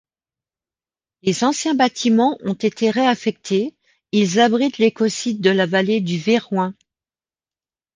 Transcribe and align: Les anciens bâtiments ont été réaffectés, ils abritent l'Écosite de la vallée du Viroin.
Les 1.21 1.43
anciens 1.43 1.75
bâtiments 1.75 2.35
ont 2.43 2.55
été 2.55 2.89
réaffectés, 2.89 3.75
ils 4.11 4.39
abritent 4.39 4.79
l'Écosite 4.79 5.41
de 5.41 5.51
la 5.51 5.67
vallée 5.67 6.01
du 6.01 6.17
Viroin. 6.17 6.73